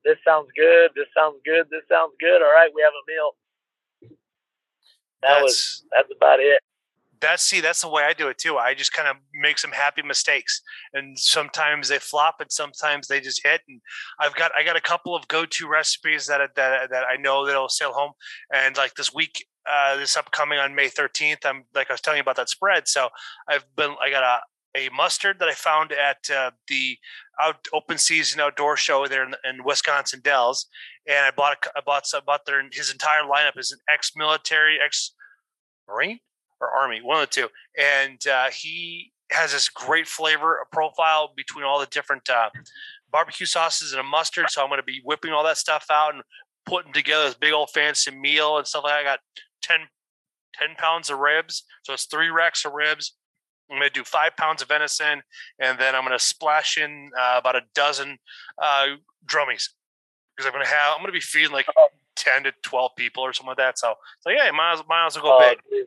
this 0.05 0.17
sounds 0.25 0.49
good. 0.57 0.93
This 0.97 1.09
sounds 1.17 1.37
good. 1.45 1.67
This 1.71 1.85
sounds 1.89 2.15
good. 2.21 2.41
All 2.43 2.53
right, 2.53 2.71
we 2.75 2.83
have 2.83 2.93
a 2.95 3.05
meal. 3.11 3.33
That 5.23 5.43
was 5.43 5.85
That's 5.93 6.09
that's 6.09 6.17
about 6.17 6.41
it. 6.41 6.63
That's 7.21 7.43
see 7.43 7.61
that's 7.61 7.83
the 7.83 7.89
way 7.89 8.05
I 8.05 8.13
do 8.13 8.29
it 8.29 8.39
too. 8.39 8.57
I 8.57 8.75
just 8.75 8.93
kind 8.93 9.09
of 9.09 9.17
make 9.35 9.59
some 9.59 9.73
happy 9.73 10.03
mistakes, 10.03 10.63
and 10.93 11.19
sometimes 11.19 11.89
they 11.89 11.99
flop, 11.99 12.37
and 12.41 12.51
sometimes 12.51 13.09
they 13.09 13.21
just 13.21 13.43
hit. 13.45 13.61
And 13.69 13.81
I've 14.19 14.35
got 14.35 14.53
I 14.57 14.65
got 14.65 14.77
a 14.77 14.81
couple 14.81 15.15
of 15.15 15.29
go 15.29 15.45
to 15.45 15.69
recipes 15.69 16.27
that 16.27 16.41
that 16.57 16.91
that 16.91 17.05
I 17.05 17.17
know 17.17 17.47
that'll 17.47 17.69
sail 17.69 17.93
home. 17.93 18.13
And 18.55 18.77
like 18.77 18.95
this 18.95 19.13
week, 19.13 19.47
uh, 19.71 19.97
this 19.97 20.17
upcoming 20.17 20.59
on 20.59 20.75
May 20.75 20.89
thirteenth, 20.89 21.45
I'm 21.45 21.65
like 21.75 21.91
I 21.91 21.95
was 21.95 22.01
telling 22.01 22.19
you 22.19 22.23
about 22.23 22.37
that 22.37 22.49
spread. 22.49 22.89
So 22.89 23.09
I've 23.49 23.65
been 23.77 23.95
I 24.03 24.11
got 24.11 24.23
a 24.23 24.41
a 24.77 24.89
mustard 24.91 25.41
that 25.41 25.49
I 25.49 25.55
found 25.55 25.93
at 25.93 26.31
uh, 26.31 26.53
the 26.69 26.97
out 27.43 27.67
open 27.73 27.99
season 27.99 28.41
outdoor 28.41 28.77
show 28.77 29.07
there 29.09 29.25
in, 29.25 29.35
in 29.45 29.65
Wisconsin 29.65 30.21
Dells, 30.23 30.67
and 31.07 31.27
I 31.27 31.31
bought 31.31 31.59
a, 31.67 31.71
I 31.77 31.81
bought 31.85 32.07
some, 32.07 32.23
bought 32.25 32.47
their 32.47 32.63
his 32.73 32.91
entire 32.91 33.23
lineup 33.23 33.59
is 33.59 33.73
an 33.73 33.81
ex 33.93 34.13
military 34.17 34.79
ex 34.83 35.13
marine 35.89 36.21
or 36.61 36.71
army, 36.71 37.01
one 37.03 37.23
of 37.23 37.29
the 37.29 37.35
two, 37.35 37.49
and 37.79 38.27
uh, 38.27 38.51
he 38.51 39.13
has 39.31 39.53
this 39.53 39.69
great 39.69 40.07
flavor 40.09 40.59
profile 40.73 41.33
between 41.37 41.65
all 41.65 41.79
the 41.81 41.87
different 41.87 42.29
uh, 42.29 42.51
barbecue 43.13 43.47
sauces 43.47 43.93
and 43.93 44.01
a 44.01 44.05
mustard. 44.05 44.51
So 44.51 44.63
I'm 44.63 44.69
going 44.69 44.79
to 44.81 44.85
be 44.85 45.01
whipping 45.05 45.33
all 45.33 45.45
that 45.45 45.57
stuff 45.57 45.87
out 45.91 46.15
and 46.15 46.23
putting 46.67 46.93
together 46.93 47.25
this 47.27 47.35
big 47.35 47.53
old 47.53 47.71
fancy 47.71 48.11
meal 48.11 48.59
and 48.59 48.67
stuff 48.67 48.85
like 48.85 48.93
that. 48.93 49.01
I 49.01 49.05
got 49.05 49.21
10, 49.63 49.81
10 50.55 50.75
pounds 50.77 51.11
of 51.11 51.19
ribs, 51.19 51.65
so 51.83 51.93
it's 51.93 52.07
three 52.07 52.29
racks 52.29 52.65
of 52.65 52.73
ribs. 52.73 53.17
I'm 53.71 53.79
going 53.79 53.89
to 53.89 53.95
do 53.95 54.03
five 54.05 54.37
pounds 54.37 54.63
of 54.63 54.69
venison, 54.69 55.23
and 55.61 55.79
then 55.79 55.95
I'm 55.95 56.03
going 56.05 56.19
to 56.19 56.25
splash 56.25 56.77
in 56.77 57.11
uh, 57.17 57.37
about 57.39 57.55
a 57.55 57.63
dozen 57.73 58.19
uh, 58.61 58.87
drummies 59.25 59.69
because 60.37 60.47
I'm 60.47 60.53
going 60.53 60.65
to 60.65 60.71
have 60.71 60.95
I'm 60.95 60.99
going 60.99 61.07
to 61.07 61.13
be 61.13 61.21
feeding 61.21 61.53
like 61.53 61.67
ten 62.17 62.43
to 62.43 62.53
twelve 62.63 62.91
people 62.97 63.23
or 63.23 63.33
something 63.33 63.51
like 63.51 63.59
that. 63.59 63.79
So, 63.79 63.95
so 64.23 64.31
yeah, 64.31 64.51
might 64.51 64.73
as, 64.73 65.15
will 65.17 65.23
go 65.23 65.37
Oh, 65.41 65.51
big. 65.51 65.59
dude. 65.71 65.87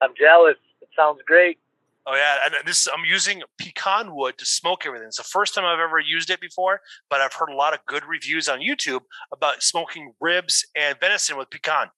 I'm 0.00 0.14
jealous. 0.18 0.56
It 0.80 0.88
sounds 0.96 1.20
great. 1.26 1.58
Oh 2.06 2.14
yeah, 2.14 2.36
and 2.46 2.54
this 2.66 2.88
I'm 2.88 3.04
using 3.04 3.42
pecan 3.58 4.14
wood 4.14 4.38
to 4.38 4.46
smoke 4.46 4.86
everything. 4.86 5.08
It's 5.08 5.18
the 5.18 5.24
first 5.24 5.54
time 5.54 5.64
I've 5.66 5.78
ever 5.78 5.98
used 5.98 6.30
it 6.30 6.40
before, 6.40 6.80
but 7.10 7.20
I've 7.20 7.34
heard 7.34 7.50
a 7.50 7.54
lot 7.54 7.74
of 7.74 7.84
good 7.84 8.02
reviews 8.08 8.48
on 8.48 8.60
YouTube 8.60 9.00
about 9.30 9.62
smoking 9.62 10.14
ribs 10.18 10.64
and 10.74 10.98
venison 10.98 11.36
with 11.36 11.50
pecan. 11.50 11.88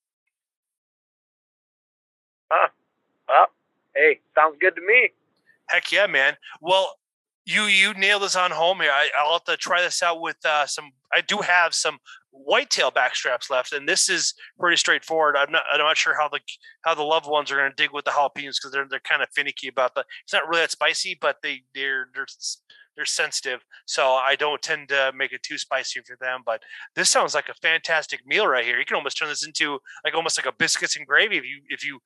Well, 3.28 3.47
hey, 3.95 4.19
sounds 4.35 4.57
good 4.61 4.75
to 4.75 4.80
me. 4.80 5.11
Heck 5.69 5.92
yeah, 5.92 6.09
man. 6.09 6.37
Well, 6.61 6.97
you 7.50 7.64
you 7.64 7.95
nailed 7.95 8.23
this 8.23 8.37
on 8.37 8.50
home 8.50 8.80
here. 8.80 8.90
I, 8.92 9.09
I'll 9.19 9.33
have 9.33 9.45
to 9.45 9.57
try 9.57 9.83
this 9.83 10.02
out 10.02 10.21
with 10.21 10.37
uh, 10.45 10.66
some. 10.66 10.90
I 11.12 11.21
do 11.21 11.38
have 11.38 11.75
some 11.75 11.99
whitetail 12.30 12.90
back 12.90 13.16
straps 13.16 13.50
left, 13.50 13.73
and 13.73 13.88
this 13.88 14.09
is 14.09 14.35
pretty 14.59 14.76
straightforward. 14.76 15.37
I'm 15.37 15.50
not 15.50 15.62
I'm 15.73 15.80
not 15.80 15.97
sure 15.97 16.14
how 16.19 16.28
the 16.28 16.40
how 16.83 16.95
the 16.95 17.02
loved 17.02 17.26
ones 17.26 17.50
are 17.50 17.57
going 17.57 17.71
to 17.71 17.75
dig 17.75 17.92
with 17.92 18.04
the 18.04 18.12
jalapenos 18.12 18.57
because 18.57 18.71
they're 18.73 18.87
they're 18.88 19.00
kind 19.00 19.23
of 19.23 19.28
finicky 19.35 19.69
about 19.69 19.95
the. 19.95 20.04
It's 20.23 20.33
not 20.33 20.49
really 20.49 20.62
that 20.62 20.71
spicy, 20.71 21.19
but 21.21 21.37
they 21.42 21.62
they're 21.75 22.09
they're 22.14 22.26
they're 22.97 23.04
sensitive, 23.04 23.61
so 23.87 24.12
I 24.12 24.37
don't 24.37 24.62
tend 24.62 24.88
to 24.90 25.12
make 25.16 25.33
it 25.33 25.42
too 25.42 25.59
spicy 25.59 26.00
for 26.07 26.16
them. 26.21 26.42
But 26.45 26.62
this 26.95 27.11
sounds 27.11 27.35
like 27.35 27.49
a 27.49 27.54
fantastic 27.54 28.26
meal 28.26 28.47
right 28.47 28.64
here. 28.64 28.78
You 28.78 28.85
can 28.85 28.97
almost 28.97 29.19
turn 29.19 29.28
this 29.28 29.47
into 29.47 29.78
like 30.04 30.14
almost 30.14 30.38
like 30.38 30.47
a 30.47 30.57
biscuits 30.57 30.97
and 30.97 31.07
gravy 31.07 31.38
if 31.38 31.45
you 31.45 31.62
if 31.69 31.85
you 31.85 32.00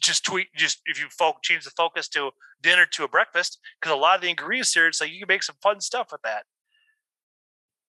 just 0.00 0.24
tweet 0.24 0.48
just 0.54 0.80
if 0.86 1.00
you 1.00 1.06
folk 1.10 1.42
change 1.42 1.64
the 1.64 1.70
focus 1.70 2.08
to 2.08 2.30
dinner 2.62 2.86
to 2.86 3.04
a 3.04 3.08
breakfast 3.08 3.58
because 3.80 3.92
a 3.92 3.96
lot 3.98 4.16
of 4.16 4.20
the 4.22 4.28
ingredients 4.30 4.72
here 4.74 4.86
it's 4.86 5.00
like 5.00 5.10
you 5.12 5.18
can 5.20 5.28
make 5.28 5.42
some 5.42 5.56
fun 5.62 5.80
stuff 5.80 6.08
with 6.12 6.22
that 6.22 6.44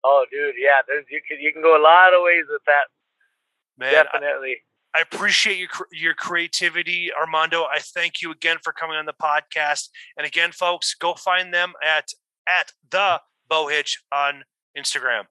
Oh, 0.03 0.25
dude, 0.31 0.55
yeah. 0.58 0.81
There's 0.88 1.05
you 1.12 1.22
can 1.27 1.39
you 1.39 1.53
can 1.53 1.62
go 1.62 1.77
a 1.79 1.84
lot 1.84 2.12
of 2.13 2.22
ways 2.24 2.46
with 2.50 2.63
that. 2.65 2.86
man 3.77 3.93
Definitely. 4.05 4.58
I 4.96 5.01
appreciate 5.01 5.58
your 5.60 5.70
your 5.91 6.13
creativity 6.15 7.12
armando 7.13 7.63
i 7.63 7.79
thank 7.79 8.22
you 8.22 8.31
again 8.31 8.58
for 8.63 8.74
coming 8.74 8.98
on 8.98 9.05
the 9.05 9.13
podcast 9.13 9.89
and 10.17 10.25
again 10.27 10.51
folks 10.51 10.96
go 10.96 11.13
find 11.13 11.53
them 11.53 11.74
at 11.86 12.10
at 12.50 12.74
the 12.89 13.22
bow 13.48 13.67
hitch 13.67 14.03
on 14.12 14.43
instagram 14.77 15.24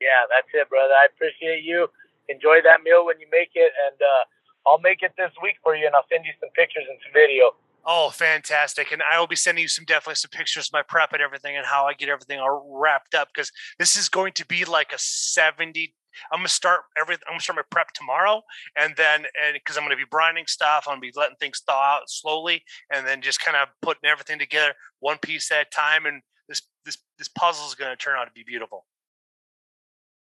Yeah, 0.00 0.24
that's 0.28 0.48
it, 0.54 0.68
brother. 0.68 0.94
I 0.94 1.06
appreciate 1.14 1.64
you. 1.64 1.88
Enjoy 2.28 2.60
that 2.62 2.82
meal 2.84 3.04
when 3.04 3.18
you 3.20 3.26
make 3.32 3.50
it, 3.54 3.72
and 3.86 3.98
uh, 4.00 4.22
I'll 4.66 4.80
make 4.80 5.02
it 5.02 5.12
this 5.16 5.32
week 5.42 5.56
for 5.62 5.74
you, 5.74 5.86
and 5.86 5.94
I'll 5.94 6.06
send 6.10 6.24
you 6.24 6.32
some 6.40 6.50
pictures 6.50 6.84
and 6.88 6.98
some 7.02 7.12
video. 7.12 7.52
Oh, 7.86 8.10
fantastic! 8.10 8.92
And 8.92 9.02
I 9.02 9.18
will 9.18 9.26
be 9.26 9.36
sending 9.36 9.62
you 9.62 9.68
some 9.68 9.86
definitely 9.86 10.16
some 10.16 10.30
pictures 10.30 10.68
of 10.68 10.72
my 10.72 10.82
prep 10.82 11.12
and 11.12 11.22
everything, 11.22 11.56
and 11.56 11.64
how 11.64 11.86
I 11.86 11.94
get 11.94 12.08
everything 12.08 12.38
all 12.38 12.78
wrapped 12.78 13.14
up 13.14 13.28
because 13.32 13.50
this 13.78 13.96
is 13.96 14.08
going 14.08 14.32
to 14.34 14.46
be 14.46 14.64
like 14.64 14.92
a 14.92 14.98
seventy. 14.98 15.94
I'm 16.32 16.40
gonna 16.40 16.48
start 16.48 16.80
everything. 16.98 17.24
I'm 17.26 17.34
gonna 17.34 17.40
start 17.40 17.56
my 17.56 17.62
prep 17.70 17.92
tomorrow, 17.92 18.42
and 18.76 18.94
then 18.96 19.24
and 19.42 19.54
because 19.54 19.78
I'm 19.78 19.84
gonna 19.84 19.96
be 19.96 20.04
brining 20.04 20.48
stuff, 20.48 20.84
I'm 20.86 20.96
gonna 20.96 21.00
be 21.00 21.12
letting 21.16 21.36
things 21.36 21.62
thaw 21.66 21.96
out 21.96 22.10
slowly, 22.10 22.62
and 22.92 23.06
then 23.06 23.22
just 23.22 23.40
kind 23.40 23.56
of 23.56 23.68
putting 23.80 24.10
everything 24.10 24.38
together 24.38 24.74
one 24.98 25.18
piece 25.18 25.50
at 25.50 25.66
a 25.66 25.70
time. 25.70 26.04
And 26.04 26.20
this 26.48 26.62
this 26.84 26.98
this 27.16 27.28
puzzle 27.28 27.66
is 27.66 27.74
gonna 27.74 27.96
turn 27.96 28.18
out 28.18 28.26
to 28.26 28.32
be 28.32 28.44
beautiful. 28.44 28.84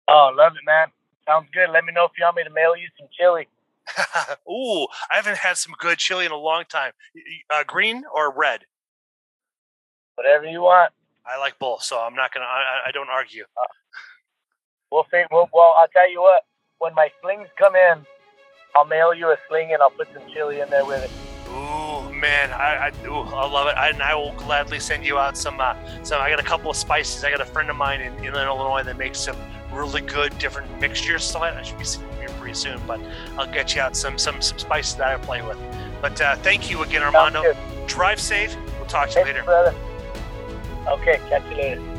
Oh, 0.08 0.32
love 0.36 0.54
it, 0.54 0.66
man. 0.66 0.88
Sounds 1.26 1.50
good. 1.54 1.70
Let 1.72 1.86
me 1.86 1.92
know 1.92 2.06
if 2.06 2.12
you 2.18 2.24
want 2.24 2.38
me 2.38 2.44
to 2.44 2.50
mail 2.50 2.76
you 2.78 2.88
some 3.00 3.08
chili. 3.18 3.48
Ooh, 4.50 4.88
I 5.12 5.16
haven't 5.16 5.38
had 5.38 5.58
some 5.58 5.74
good 5.78 5.98
chili 5.98 6.26
in 6.26 6.32
a 6.32 6.38
long 6.38 6.64
time. 6.70 6.92
Uh, 7.50 7.64
green 7.66 8.04
or 8.14 8.34
red? 8.34 8.62
Whatever 10.16 10.46
you 10.46 10.62
want. 10.62 10.92
I 11.26 11.38
like 11.38 11.60
both, 11.60 11.84
so 11.84 12.00
I'm 12.00 12.16
not 12.16 12.34
gonna. 12.34 12.46
I, 12.46 12.88
I 12.88 12.92
don't 12.92 13.10
argue. 13.10 13.44
Uh, 13.44 13.68
we'll 14.92 15.06
see. 15.12 15.24
We'll, 15.32 15.50
well, 15.52 15.76
I'll 15.80 15.90
tell 15.90 16.10
you 16.10 16.22
what. 16.22 16.44
When 16.80 16.94
my 16.94 17.10
slings 17.22 17.48
come 17.58 17.76
in, 17.76 18.06
I'll 18.76 18.86
mail 18.86 19.14
you 19.14 19.30
a 19.30 19.38
sling 19.50 19.74
and 19.74 19.82
I'll 19.82 19.90
put 19.90 20.08
some 20.14 20.24
chili 20.34 20.60
in 20.60 20.70
there 20.70 20.86
with 20.86 21.04
it. 21.04 21.27
Man, 22.18 22.52
I, 22.52 22.88
I, 22.88 23.08
ooh, 23.08 23.22
I 23.22 23.48
love 23.48 23.68
it. 23.68 23.76
I, 23.78 23.90
and 23.90 24.02
I 24.02 24.16
will 24.16 24.34
gladly 24.34 24.80
send 24.80 25.06
you 25.06 25.20
out 25.20 25.38
some. 25.38 25.60
Uh, 25.60 25.76
some. 26.04 26.20
I 26.20 26.30
got 26.32 26.40
a 26.40 26.44
couple 26.44 26.72
of 26.72 26.76
spices. 26.76 27.24
I 27.24 27.30
got 27.30 27.42
a 27.42 27.46
friend 27.46 27.70
of 27.70 27.76
mine 27.76 28.02
in, 28.02 28.14
in 28.26 28.34
Illinois 28.34 28.82
that 28.84 28.98
makes 28.98 29.20
some 29.20 29.36
really 29.72 30.02
good 30.02 30.36
different 30.40 30.80
mixtures. 30.82 31.24
So 31.24 31.42
I 31.42 31.62
should 31.62 31.78
be 31.78 31.84
seeing 31.84 32.08
you 32.20 32.28
pretty 32.40 32.56
soon, 32.56 32.82
but 32.88 33.00
I'll 33.38 33.52
get 33.52 33.76
you 33.76 33.82
out 33.82 33.96
some 33.96 34.18
some 34.18 34.42
some 34.42 34.58
spices 34.58 34.96
that 34.96 35.08
I 35.08 35.18
play 35.24 35.44
with. 35.44 35.60
But 36.02 36.20
uh, 36.20 36.36
thank 36.38 36.72
you 36.72 36.82
again, 36.82 37.04
Armando. 37.04 37.56
Drive 37.86 38.20
safe. 38.20 38.58
We'll 38.78 38.88
talk 38.88 39.10
to 39.10 39.20
you 39.20 39.26
Thanks, 39.26 39.28
later. 39.28 39.44
brother. 39.44 39.76
Okay, 40.88 41.20
catch 41.30 41.44
you 41.52 41.58
later. 41.58 41.97